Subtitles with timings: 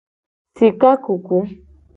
[0.57, 1.37] Sika kuku.